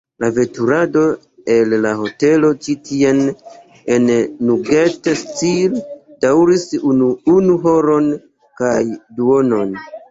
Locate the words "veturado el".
0.35-1.75